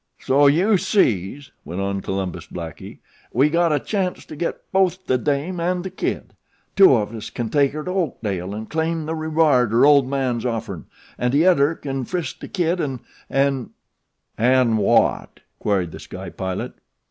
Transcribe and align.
"So 0.17 0.47
you 0.47 0.77
sees," 0.79 1.51
went 1.63 1.79
on 1.79 2.01
Columbus 2.01 2.47
Blackie, 2.47 2.97
"we 3.31 3.51
got 3.51 3.71
a 3.71 3.79
chanct 3.79 4.27
to 4.29 4.35
get 4.35 4.63
both 4.71 5.05
the 5.05 5.19
dame 5.19 5.59
and 5.59 5.83
The 5.83 5.91
Kid. 5.91 6.33
Two 6.75 6.95
of 6.95 7.13
us 7.13 7.29
can 7.29 7.49
take 7.49 7.71
her 7.73 7.83
to 7.83 7.91
Oakdale 7.91 8.55
an' 8.55 8.65
claim 8.65 9.05
the 9.05 9.13
reward 9.13 9.71
her 9.71 9.85
old 9.85 10.07
man's 10.07 10.43
offerin' 10.43 10.85
an' 11.19 11.29
de 11.29 11.45
odder 11.45 11.75
two 11.75 11.81
can 11.81 12.05
frisk 12.05 12.39
de 12.39 12.47
Kid, 12.47 12.81
an' 12.81 13.01
an'." 13.29 13.73
"An' 14.39 14.77
wot?" 14.77 15.41
queried 15.59 15.91
The 15.91 15.99
Sky 15.99 16.31
Pilot. 16.31 16.73